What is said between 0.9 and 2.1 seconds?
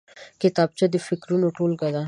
د فکرونو ټولګه ده